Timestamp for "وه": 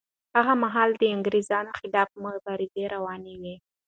3.41-3.55